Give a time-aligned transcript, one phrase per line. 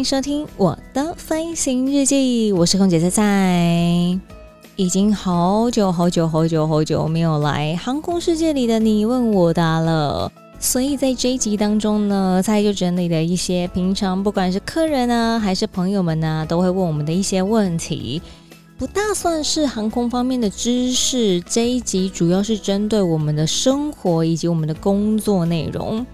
[0.00, 2.54] 迎收听我的飞行日记。
[2.54, 4.18] 我是空姐菜菜，
[4.74, 18.22] 已经好久好久好久好久没有来航空世界里的你问我答了，所以在这集当中呢，菜就整理了一些平常不管是客人啊还是朋友们啊都会问我们的一些问题，
[18.78, 21.38] 不大算是航空方面的知识。
[21.42, 26.06] 这一集主要是针对我们的生活以及我们的工作内容。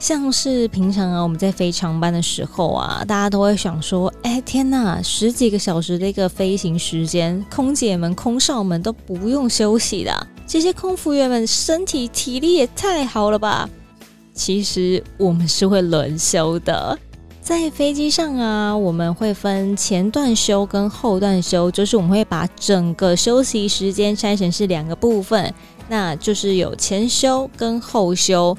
[0.00, 13.68] 像是平常啊，我们在飞长班的时候啊，大家都会想说：“哎，天呐，十几个小时的一个飞行时间，空姐们、空少们都不用休息的，这些空服员们身体体力也太好了吧？”
[14.32, 16.98] 其实我们是会轮休的，
[17.42, 25.52] 在飞机上啊，我们会分前段休跟后段休，就是我们会把整个休息时间拆成是两个部分，
[25.90, 28.56] 那就是有前休跟后休。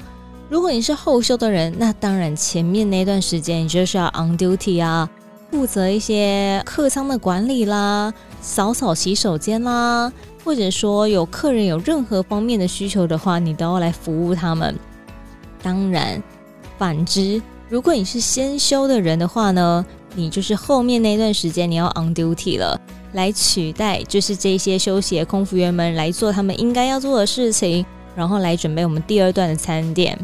[0.52, 5.08] 如果你是后休的人，那当然前面那段时间你就是要 on duty 啊，
[5.50, 10.12] 负责一些客舱的管理啦，扫扫洗手间啦，
[10.44, 14.78] 或者说有客人有任何方面的需求的话，你都要来服务他们。
[15.62, 16.22] 当然，
[16.76, 19.82] 反之，如果你是先休的人的话呢，
[20.14, 22.78] 你就是后面那段时间你要 on duty 了，
[23.14, 30.18] 来取代就是这些休息的空服员们来做他们应该要做的事情，然后来准备我们第二段的餐点。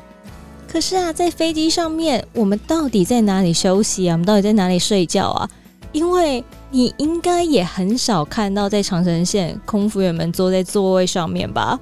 [0.71, 4.13] 可是啊，在飞机上面，我们到底在哪里休息啊？
[4.13, 5.49] 我们到底在哪里睡觉啊？
[5.93, 11.81] 因为你应该也很少看到在长城线空服员们坐在座位上面吧？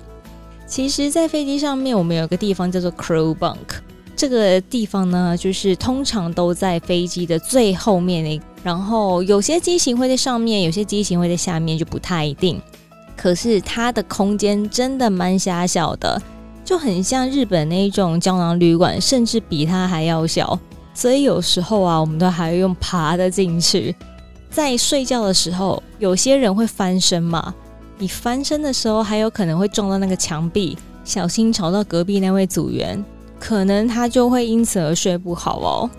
[0.68, 3.56] 其实，在飞机上面，我们有个地方叫做 crew bunk，
[4.14, 12.62] 这个地方呢，就是通常都在飞机的最后面那，然后有些机型会在上面，有些机型会在下面，就不太一定。
[13.16, 16.22] 可是它的空间真的蛮狭小的。
[16.66, 20.58] 就很像日本那一种胶囊旅馆，甚至比它还要小。
[20.92, 23.94] 所以有时候啊，我们都还要用爬的进去。
[24.50, 27.54] 在睡觉的时候，有些人会翻身嘛。
[27.98, 33.02] 你翻身的时候，还有可能会撞到那个墙壁，小心吵到隔壁那位组员，
[33.38, 35.90] 可能他就会因此而睡不好哦。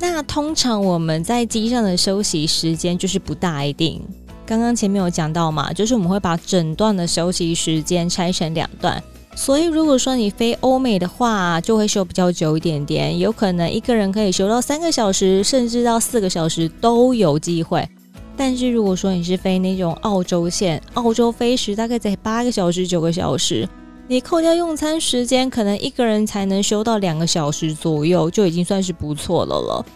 [0.00, 4.02] 那通常我们在机上的休息时间就是不大一定。
[4.44, 9.00] 刚刚前面有讲到嘛，就是我们会把整段的休息时间拆成两段。
[9.38, 17.88] 所以，如果说你飞欧美的话，就会休比较久一点点，有可能一个人可以休到三个小时，甚至到四个小时都有机会。
[18.36, 23.66] 但是，如果说你是飞那种澳洲线，澳洲飞时大概在八个小时、九个小时，
[24.08, 29.86] 你扣掉用餐时间，可能一个人才能休到两个小时左右，就已经算是不错了了。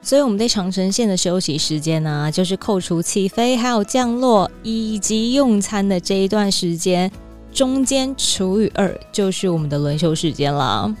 [0.00, 7.10] 所以，我们在长城线的休息时间呢，就是扣除起飞、还有降落以及用餐的这一段时间。
[7.52, 10.94] 中间除以二就是我们的轮休时间了。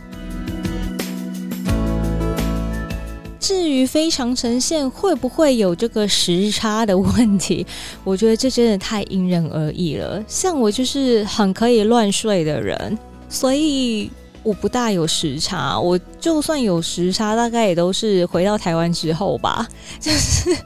[3.40, 7.66] 至于飞长程线会不会有这个时差的问题，
[8.04, 10.22] 我觉得这真的太因人而异了。
[10.28, 12.96] 像我就是很可以乱睡的人，
[13.28, 14.08] 所以
[14.44, 15.78] 我不大有时差。
[15.78, 19.66] 我就算有时差，大概也都是回到台湾之后吧。
[19.98, 20.56] 就是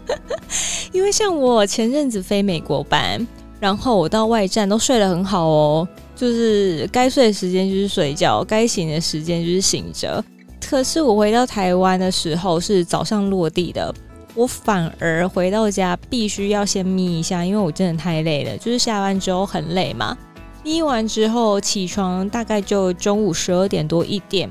[0.92, 3.26] 因为像我前阵子飞美国班。
[3.60, 10.22] 然后我到外站都睡得很好哦，就是该睡的时间就是睡觉，该醒的时间就是醒着。
[10.66, 13.94] 可是我回到台湾的时候是早上落地的，
[14.34, 20.16] 我反而回到家必须要先眯一下，因为我真的太累了，就是下班之后很累嘛。
[20.62, 24.50] 眯完之后起床大概就中午十二点多一点，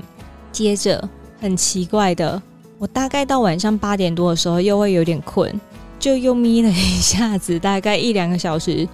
[0.52, 1.08] 接着
[1.40, 2.40] 很奇怪的，
[2.78, 5.60] 我大概到晚上八点多的时候又会有点困，
[5.98, 8.88] 就又眯了一下子，大概一两个小时。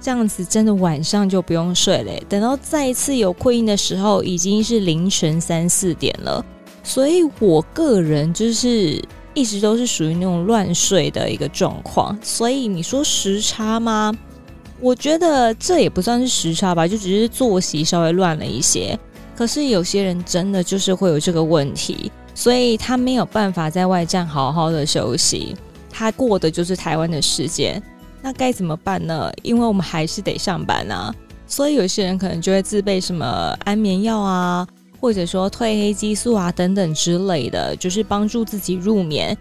[0.00, 6.44] 这样子真的晚上就不用睡了，等到再一次有困意的时候，已经是凌晨三四点了。
[6.84, 9.02] 所以我个人就是
[9.34, 12.16] 一直都是属于那种乱睡的一个状况。
[12.22, 14.16] 所以你说时差吗？
[14.80, 18.96] 我觉得这也不算是时差吧，就只是作息稍微乱了一些。
[19.34, 25.56] 可是有些人真的就是会有这个问题，所以他没有办法在外站好好的休息，
[25.90, 27.82] 他过的就是台湾的时间。
[28.26, 29.32] 那该怎么办呢？
[29.44, 31.14] 因为我们还是得上班啊，
[31.46, 34.66] 所以有些人可能就会自备什么安眠药啊，
[35.00, 39.38] 或者说褪黑激素啊等等之类的，就是帮助自己入眠。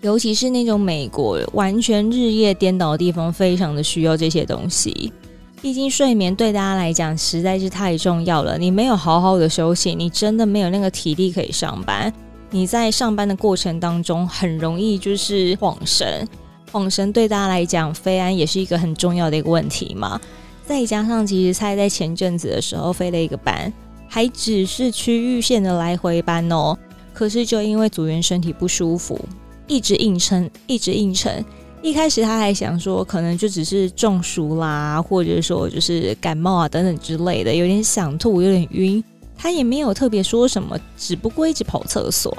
[0.00, 5.12] 尤其是那种美国完全日夜颠倒的地方，非常的需要这些东西。
[5.60, 8.56] 毕竟睡眠对大家来讲实在是太重要了。
[8.56, 12.10] 你没有好好的休息，你真的没有那个体力可以上班。
[12.48, 16.26] 你在上班的过程当中，很容易就是晃神。
[16.72, 20.18] 晃神对大家来讲，飞安也是一个很重要的一个问题嘛。
[20.66, 23.70] 再加上，其实菜在前阵子的时候飞了一个班，
[24.08, 26.76] 还只是区域线的来回班哦。
[27.12, 29.20] 可是就因为组员身体不舒服。
[29.66, 31.44] 一直硬撑，一直硬撑。
[31.82, 39.02] 一开始他还想说，可能就只是中暑啦，或者说就是感冒啊等等之类的，有点想吐，有点晕。
[39.36, 42.36] 他也没有特别说什么，只不过一直跑厕所。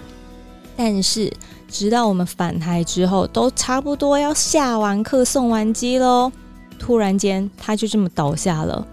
[0.76, 1.32] 但是
[1.74, 6.32] 直到我们返台之后，都差不多要下完课送完机喽，
[6.78, 8.88] 突然间他就这么倒下了。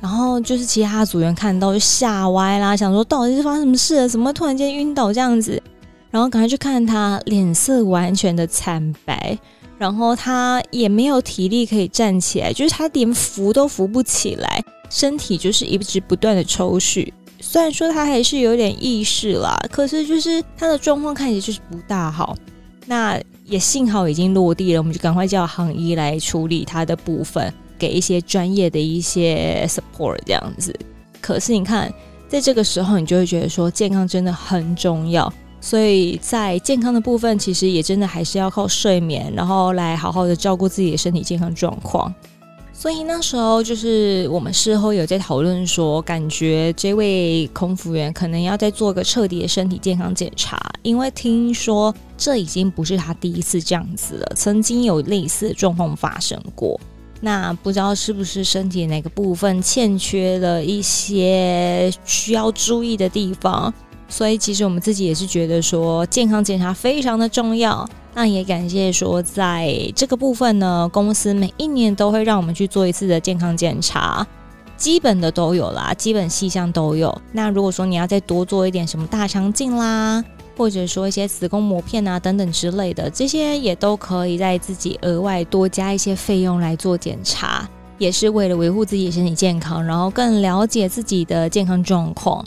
[0.00, 4.08] 然后就是其他组员看到就吓歪啦，想说到底是发生什么事了？
[4.08, 5.62] 怎么突然间晕倒这样子？
[6.10, 9.38] 然后赶快去看他，脸色完全的惨白，
[9.76, 17.12] 然后他也没有体力可以站起来，就是他连扶都扶不起来，身体就是一直不断的抽搐。
[17.48, 22.36] 虽然说他还是有点意识啦，可是就是他的状况看起来就是不大好。
[22.86, 30.76] 那也幸好已经落地了，我们就赶快叫航医来处理他的部分，给一些专业的一些 support 这样子。
[31.20, 31.90] 可是你看，
[32.28, 35.32] 在这个时候，你就会觉得说健康真的很重要。
[35.60, 42.12] 所以在健康的部分，其实也真的还是要靠睡眠，然后来好好的照顾自己的身体健康状况。
[42.78, 56.78] 所以那时候就是我们事后有在讨论说，感觉这位空服员可能要再做个彻底的身体健康检查，因为听说这已经不是他第一次这样子了，曾经有类似的状况发生过。
[57.22, 63.72] 那不知道是不是身体哪个部分欠缺了一些需要注意的地方。
[64.08, 67.88] 所以其实我们自己也是觉得说健康检查非常的重要。
[68.16, 74.26] 那也感谢说在这个部分呢，公司每一年都会让我们去做一次的健康检查，
[74.74, 77.14] 基本的都有啦，基本细项都有。
[77.32, 80.24] 那如果说你要再多做一点什么大肠镜啦，
[80.56, 87.68] 或者说一些子宫膜片啊等等之类的，这些也都可以在自己额外多加一些费用来做检查，
[87.98, 92.42] 也是为了维护自己身体健康，然后更了解自己的健康状况。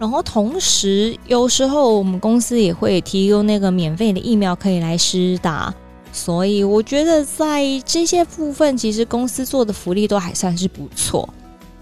[0.00, 5.74] 然后同时，有时候我们公司也会提供那个免费的疫苗可以来施打，
[6.10, 11.28] 所以我觉得在这些部分，其实公司做的福利都还算是不错。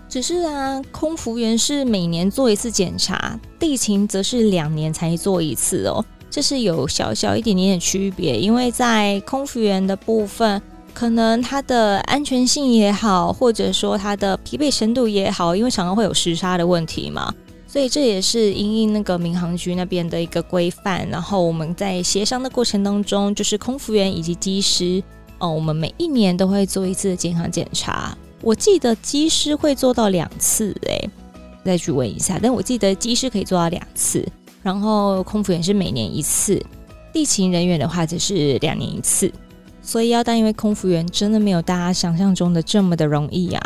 [0.09, 8.37] 只是啊，空服员是每年做一次检查，地勤则是两年才做一次哦，这是有小小一点点的区别。
[8.37, 10.61] 因为在空服员的部分，
[10.93, 17.33] 可能它的安全性也好，或者说它的疲惫程度也好，因为常常会有时差的问题嘛。
[17.71, 25.03] 所以这也是因应那个民航局那边的一个规范，然后我们在协商的过程当中，就是空服员以及机师，
[25.39, 28.17] 哦，我们每一年都会做一次健康检查。
[28.41, 31.11] 我记得机师会做到两次，诶，
[31.63, 32.41] 再去问一下。
[32.43, 34.27] 但我记得机师可以做到两次，
[34.63, 36.65] 然后空服员是每年一次，
[37.13, 39.31] 地勤人员的话则是两年一次。
[39.83, 43.61] 所以要当一位空服员，真的没有大家想象中的这么的容易呀。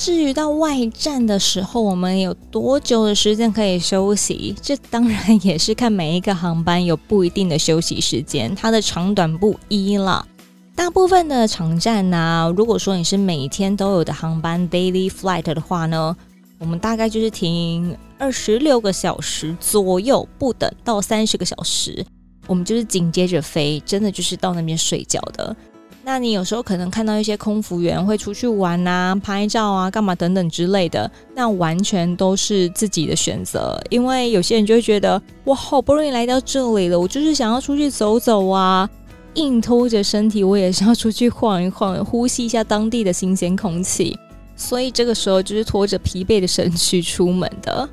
[0.00, 4.56] 至于到外站的时候，我们有多久的时间可以休息？
[4.62, 10.26] 这当然也是看每一个航班有不一定的休息时间，它的长短不一了。
[10.74, 16.16] 大部分的场站呢、如果说你是每天都有的航班 daily flight 的话呢，
[16.58, 22.02] 我们大概就是停二十六个小时左右不等到三十个小时，
[22.46, 25.54] 我们就是紧接着飞，真的就是到那边睡觉的。
[26.02, 33.80] 那你有时候可能看到一些空服员会出去玩啊、拍照啊、干嘛等等之类的，那完全都是自己的选择。
[33.90, 38.88] 因为有些人就会觉得，我好不容易来到这里了，我就是想要出去走走啊，
[39.34, 44.18] 硬拖着身体，我也是要出去晃一晃，呼吸一下当地的新鲜空气。
[44.56, 47.88] 所以这个时候就是拖着疲惫的身躯出门的。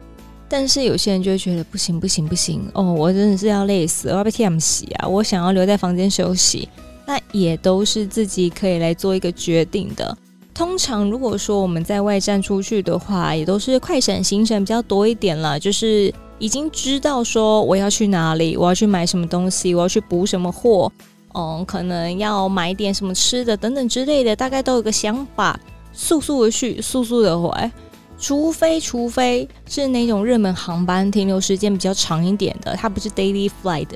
[0.50, 6.70] 但是有些人就会觉得不行不行不行哦，我真的是要累死，我要被 TM 洗啊，我想要留在房间休息。
[7.08, 10.16] 那也都是自己可以来做一个决定的。
[10.54, 15.60] 通常如果说我们在外站出去的话，也都是快闪行程比较多一点了。
[15.60, 20.92] 就是已经知道说我要去哪里，我要去买什么东西，我要去补什么货，
[21.34, 25.60] 嗯，可能要买点什么吃的等等之类的，大概都有个想法，
[25.94, 27.72] 速速的去，速速的回。
[28.20, 33.88] 除非除非是那种热门航班停留时间比较长一点的，它不是 daily flight。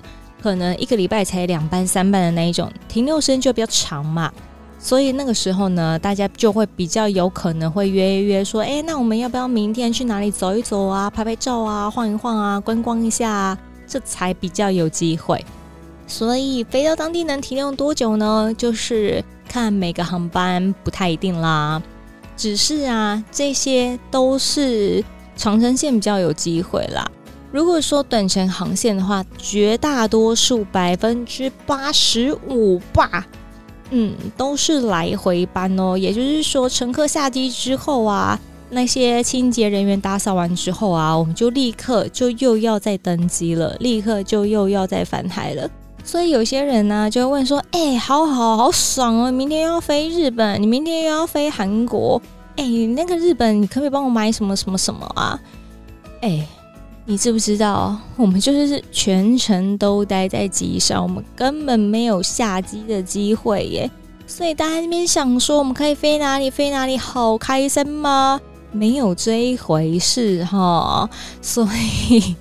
[0.42, 4.32] 可能一个礼拜才两班三班的那一种，停留时间就比较长嘛。
[4.80, 13.58] 所以那个时候呢，大家就会比较有可能会约一约，说，哎，那我们要不要明天去哪里走一走啊，拍拍照啊，晃一晃啊，观光一下啊，
[13.88, 15.46] 这才比较有机会。
[16.08, 18.52] 所以飞到当地能停留多久呢？
[18.58, 21.80] 就是看每个航班不太一定啦。
[22.36, 25.04] 只是啊，这些都是
[25.36, 27.10] 长程线比较有机会啦。
[27.51, 33.27] 如果说短程航线的话，绝大多数百分之八十五吧。
[33.89, 38.39] 嗯，都是来回班哦，也就是说，乘客下机之后啊，
[38.70, 45.70] 那些清洁人员打扫完之后啊，我们就立刻就又要再登机了，立刻就又要再返台了。
[46.05, 52.22] 所以有些人呢，就会问说：“哎、好好好爽哦，明天要飞日本，你明天又要飞韩国，
[52.55, 52.63] 哎、
[52.96, 55.38] 那个日本，你可不可以帮我买什么什么什么啊？”
[56.22, 56.48] 哎、
[57.05, 63.89] 你知不知道，我们就是全程都待在机上，我们根本没有下机的机会耶。
[64.27, 68.39] 所以大家那边想说，我们可以飞哪里飞哪里，好开心吗？
[68.72, 71.10] 没有这一回事哈。
[71.41, 71.67] 所
[72.10, 72.36] 以，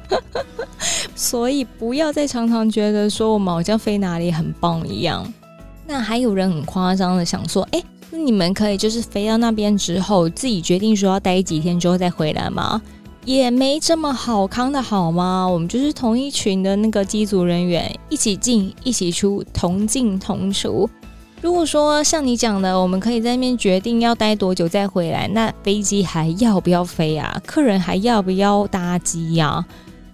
[1.14, 5.30] 所以不要再常常觉得说我们好像飞哪里很棒一样。
[5.86, 12.80] 那还有人很夸张的想说，哎，那你们可以就是飞到那边之后，自己决定说要待几天之后再回来吗？
[13.26, 15.44] 也没这么好康的好吗？
[15.44, 20.88] 我们就是同一群的那个机组人员，一起进一起出，同进同出。
[21.42, 27.42] 如果说像你讲的，我们可以在那边决定要待多久再回来，那飞机还要不要飞啊？
[27.44, 29.66] 客人还要不要搭机呀？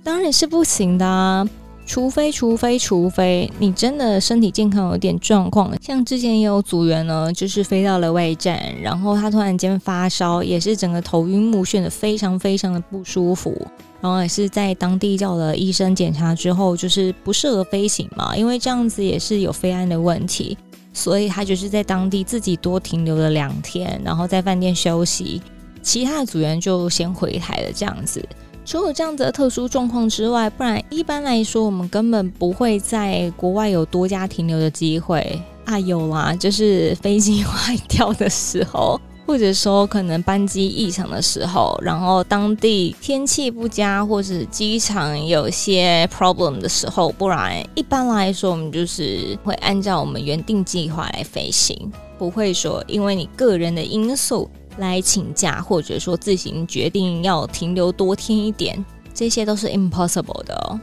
[0.02, 1.46] 当然是不行的啊。
[1.84, 13.54] 除非，除非，除非你真的身体健康有点状况，像之前也有组员呢，就是飞到了外站，然后他突然间发烧，也是整个头晕目眩的，非常非常的不舒服，
[14.00, 20.56] 然后也是在当地叫了医生检查之后，就是不适合飞行嘛，因为这样子也是有飞安的问题，
[20.94, 25.42] 所以他就是在当地自己多停留了两天，然后在饭店休息，
[25.82, 28.24] 其他的组员就先回台了，这样子。
[28.64, 35.78] 除了这样子的特殊状况之外，不然一般来说，我们根本不会在国外有多加停留的机会啊。
[35.80, 51.76] 有啦，就是飞机坏掉的时候，或者说可能班机异常的时候，然后当地天气不佳，或是机场有些 problem 的时候，不然一般来说，我们就是会按照我们原定计划来飞行，
[52.16, 54.48] 不会说因为你个人的因素。
[54.78, 60.80] 来请假，或者说自行决定要停留多天一点，这些都是 impossible 的哦。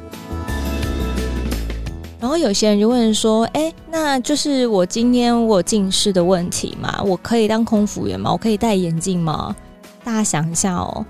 [2.20, 8.30] 然后有些人就问说：“哎，那就是我今天我近视的问题嘛，我可以当空服员吗？
[8.32, 9.56] 我可以戴眼镜吗？”
[10.04, 11.06] 大家想一下哦，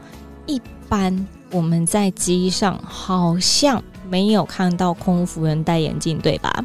[0.46, 6.64] 一般我们在机上好像没有看到空服员戴眼镜，对吧？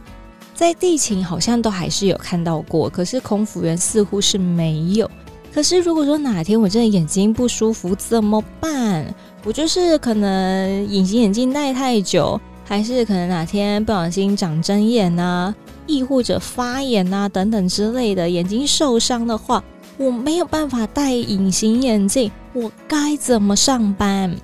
[0.54, 5.10] 在地勤好像都还是有看到过，可是空服员似乎是没有。
[5.54, 9.06] 可是，如果说哪天我真的眼睛不舒服怎么办？
[9.44, 15.54] 我就是可能隐形眼镜戴太久，还是可能哪天不小心长针眼啊，
[15.86, 19.62] 亦或者发炎啊等等之类的，眼睛受伤的话，
[19.96, 24.34] 我没有办法戴隐形眼镜，我该怎么上班？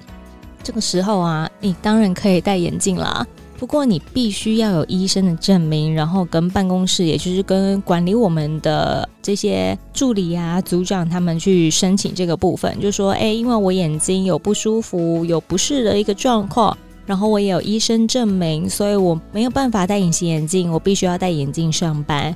[0.62, 3.26] 这个时候啊，你当然可以戴眼镜啦。
[3.60, 16.74] 不过你必须要有医生的证明，然后跟办公室，也就是跟管理我们的这些助理啊、组长他们去申请这个部分，就说：哎，因为我眼睛有不舒服、有不适的一个状况，
[17.04, 22.34] 然后我也有医生证明，所以我没有办法戴隐形眼镜，我必须要戴眼镜上班。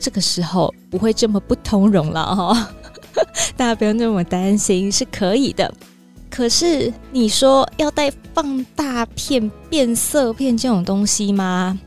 [0.00, 2.66] 这个时候不会这么不通融了哈、哦，
[3.58, 5.70] 大家不用那么担心，是可以的。
[6.34, 11.78] 可是你说要带放大片、变色片这种东西吗？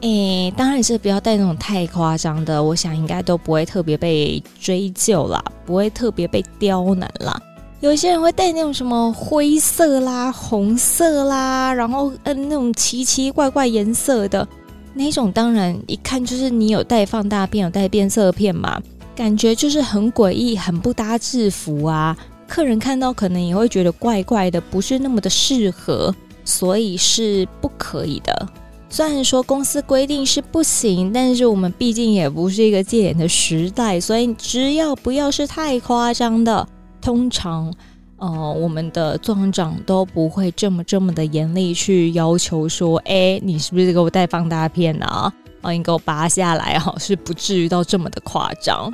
[0.00, 7.40] 诶，当然是不要带那种太夸张的，我想应该都不会特别被追究啦，不会特别被刁难啦。
[7.78, 14.46] 有些人会带那种什么灰色啦、红色啦，然后嗯那种奇奇怪怪颜色的
[14.94, 18.82] 那种，当然一看就是你有带放大片、有带变色片嘛，
[19.14, 22.16] 感觉就是很诡异、很不搭制服啊。
[22.48, 28.48] 客人看到可能也会觉得怪怪的，不是那么的适合，所以是不可以的。
[28.88, 36.66] 虽然说公司规定是不行，但是我们毕竟也不是一个戒严的时代，所以只要不要是太夸张的，
[37.00, 37.74] 通常，
[38.16, 45.32] 呃，我们的壮长都不会这么这么的严厉去要求说，哎，你是不是给我带放大片啊？
[45.62, 48.92] 啊，你给我拔下来哈，是不至于到这么的夸张。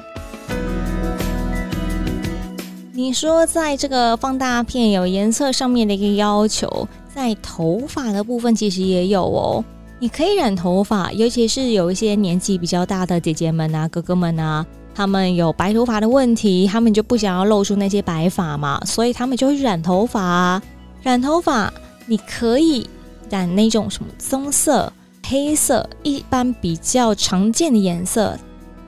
[2.94, 9.64] 你说，在这个放大片有颜色上面的一个要求，在头发的部分其实也有哦。
[9.98, 20.60] 你可以染头发，尤其是有一些年纪比较大的姐姐们啊、哥哥们啊，他们有白头发的问题，他们就不想要露出那些白发嘛，所以他们就会染头发。
[21.00, 21.72] 染头发，
[22.04, 22.86] 你可以
[23.30, 24.92] 染那种什么棕色、
[25.26, 28.38] 黑色，一般比较常见的颜色，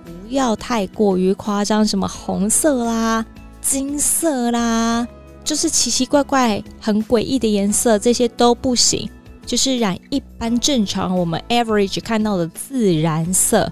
[0.04, 3.25] 不要太过于夸张，什么红色啦、
[3.64, 5.09] 金色啦，
[5.42, 9.09] 就是奇奇怪怪、很诡异的颜色，这些都不行。
[9.47, 13.71] 就是染一般正常我们 average 看到的自然色，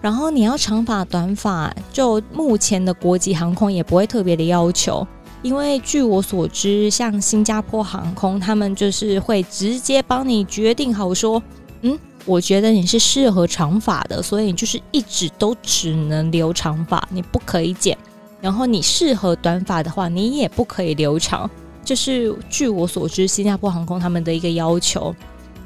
[0.00, 5.06] 然后你要长发短发，就目前的国际航空也不会特别的要求，
[5.42, 11.40] 因为据我所知，像新加坡航空，他们就是会直接帮你决定好说，
[11.82, 17.96] 嗯，我觉得你是适合长发的，所以你就是一直都只能留长发，你不可以剪，
[18.42, 21.50] 然后你适合短发的话，你也不可以留长。
[21.84, 25.14] 就是据我所知，新加坡航空他们的一个要求，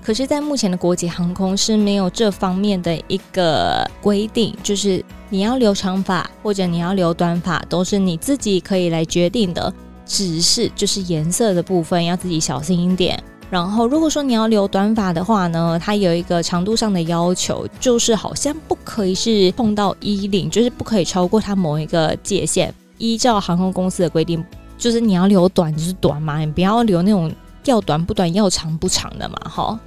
[0.02, 9.73] 可是，在目前的国际航空是没有这方面的一个规定，就是你要留长发或者你要留短发，都是你自己可以来决定的，
[10.06, 13.23] 只是就是颜色的部分要自己小心一点。
[13.48, 24.44] 然后，如果说你要留短发的话呢，它有一个长度上的要求，就是好像不可以是碰到衣领，就是不可以超过它某一个界限，依照航空公司的规定。
[24.76, 27.32] 就是你要留短就是短嘛，你不要留那种
[27.64, 29.80] 要短不短要长不长的嘛，哈。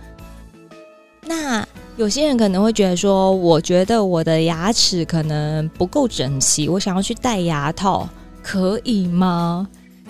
[1.25, 1.63] 那
[1.97, 8.07] 有些人可能会觉得说，我觉得我的牙齿可能不够整齐，我想要去戴牙套，
[8.41, 9.67] 可以吗？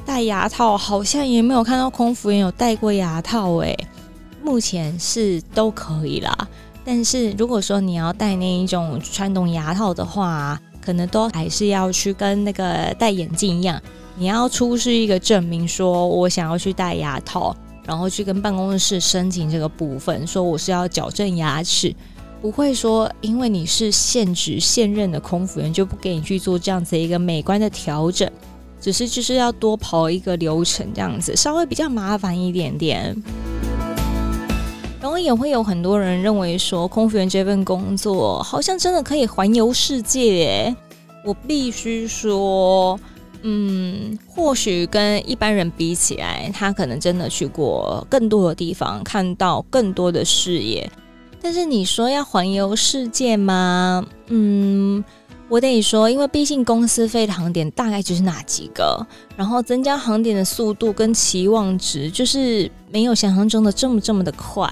[0.09, 3.77] 戴牙套好像也没有看到空服员有戴过牙套诶。
[4.43, 6.35] 目前是都可以啦。
[6.83, 13.79] 但是如果说你要戴那一种传统牙套的话，可能都还是要去跟那个戴眼镜一样。
[14.15, 21.95] 你要出示一个证明，说我想要去戴牙套，然后去跟办公室申请这个部分，说我是要矫正牙齿，
[22.41, 28.27] 不会说因为你是现职现任的空服员就不给你去做这样子一个美观的调整，
[28.79, 33.15] 只是就是要多跑一个流程这样子，稍微比较麻烦一点点。
[35.01, 40.75] 然后也会有很多人认为说，空服员这份工作好像真的可以环游世界耶，
[41.23, 42.99] 我必须说。
[43.41, 50.91] 嗯，或许跟一般人比起来，他可能真的去过更多的地方，看到更多的视野。
[51.41, 54.06] 但是你说要环游世界吗？
[54.27, 55.01] 嗯，
[55.49, 64.69] 我得说，因为毕竟公司飞的航点大概就是那几个，然后增加航点的速度跟期望值就是没有想象中的这么这么的快，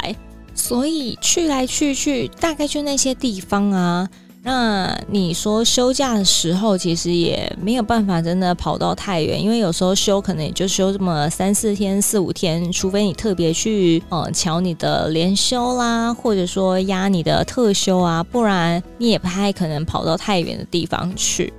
[0.54, 4.08] 所以去来去去大概就那些地方啊。
[4.48, 21.52] 那你说休假的时候，其实也没有办法真的跑到太远，因为有时候休可能也就休这么三四天、四五天，除非你特别去呃瞧你的连休啦，或者说压你的特休啊，不然你也不太可能跑到太远的地方去，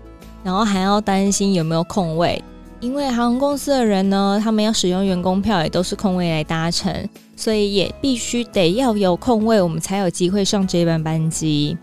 [0.43, 2.43] 然后还要担心有没有空位，
[2.81, 11.77] 因为航空公司的人呢，他们要使用员工票也都是空位来搭乘，所以也必须得要有空位，我们才有机会上这班班机。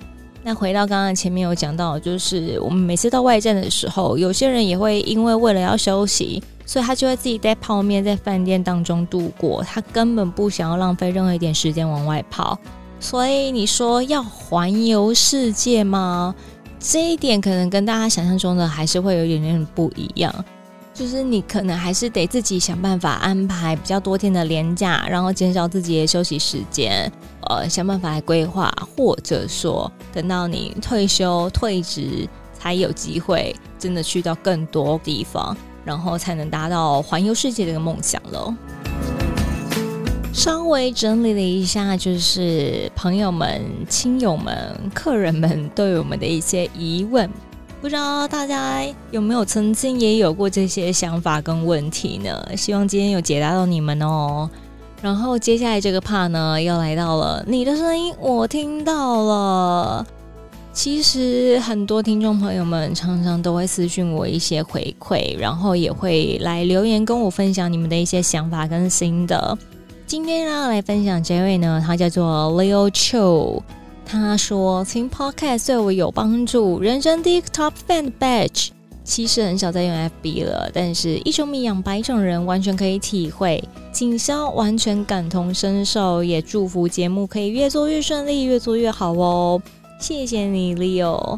[0.47, 12.55] 那回到刚刚前面有讲到，就是我们每次到外站的时候，有些人也会因为为了要休息，所以他就会自己带泡面在饭店当中度过，他根本不想要浪费任何一点时间往外跑。
[12.99, 16.35] 所以你说要环游世界吗？
[16.79, 20.31] 这一点可能跟大家想象中的还是会有一点点不一样。
[20.95, 27.11] 就是你可能还是得自己想办法安排比较多天的连假，然后减少自己的休息时间，
[27.49, 32.25] 呃，想办法来规划，或者说等到你退休退职，
[32.57, 38.55] 才有机会真的去到更多地方，然后才能达到环游世界的一个梦想喽。
[40.31, 47.29] 稍微整理了一下，就是朋友们、亲友们、客人们对我们的一些疑问。
[47.81, 52.43] 不知道大家有没有曾经也有过这些想法跟问题呢？
[52.57, 54.49] 希望今天有解答到你们哦。
[55.01, 60.05] 然后接下来这个 part 呢，又来到了你的声音，我听到了。
[60.73, 69.57] 其实很多听众朋友们常常都会私讯我一些回馈，然后也会来留言跟我分享你们的一些想法跟心得。
[70.07, 73.61] 今天呢，来分享这位呢，他叫做 Leo Cho。
[74.05, 78.69] 他说听 Podcast 对我有帮助，人生第一个 Top Fan Badge。
[79.03, 83.63] 其实很少再用 FB 了，但是一种米养百种人，完全可以体会。
[83.91, 89.61] 锦霄完全感同身受，也祝福节目可以越做越顺利，越做越好哦。
[89.99, 91.37] 谢谢你，Leo。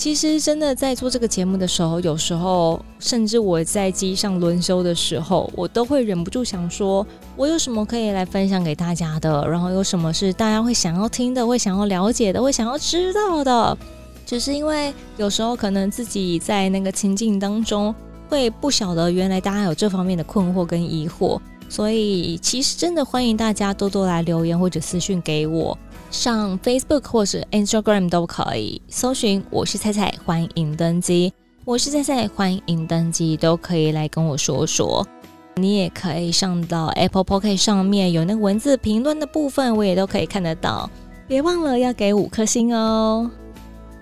[0.00, 13.76] 其实真的在做这个节目的时候，有时候甚至我在机上轮休的时候，我都会忍不住想说，我有什么可以来分享给大家的，然后有什么是大家会想要听的，会想要了解的，会想要知道的。
[14.24, 17.94] 只是因为有时候可能自己在那个情境当中，
[18.30, 25.76] 会不晓得原来大家有这方面的困惑跟疑惑，所以其实真的欢迎大家多多来留言或者私讯给我。
[26.10, 31.32] 上 Facebook 或是 Instagram 都可以搜寻，我是菜菜，欢迎登机。
[31.64, 35.06] 我是菜菜，欢迎登机，都可以来跟我说说。
[35.54, 40.90] 你也可以上到 Apple Pocket 上面有那个文字评论的部分，我也都可以看得到。
[41.28, 43.30] 别忘了要给五颗星哦。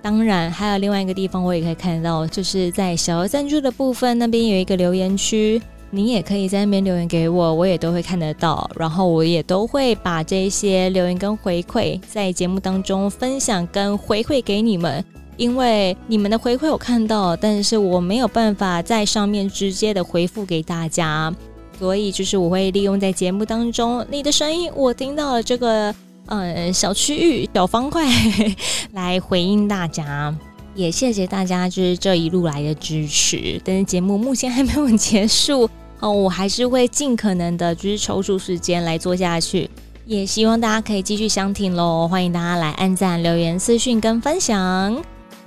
[0.01, 5.61] 当然，还有另外一个地方我也可以看到，就是在小额赞助的部分那边有一个留言区。
[5.91, 15.03] 你也可以在那边留言给我，我也都会看得到，然后我也都会把这些留言跟回馈在节目当中分享跟回馈给你们，
[15.39, 21.35] 因为你们的回馈我看到，但是我没有办法在上面直接的回复给大家，
[21.79, 25.95] 所以就是我会利用在节目当中你的声音，我听到了这个
[26.27, 28.07] 嗯小区域小方块
[28.93, 30.37] 来回应大家。
[30.75, 33.61] 也谢谢大家，就是这一路来的支持。
[33.65, 35.69] 但是节目目前还没有结束
[36.01, 39.69] 哦，我还是会尽可能的，就是抽出时间来做下去。
[40.07, 45.03] 也希望大家可以继续相挺喽，欢迎大家来按赞、留言、私讯跟分享。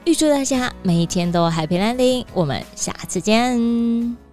[0.06, 4.31] 预祝大家每一天都 Happy Landing，我们下次见。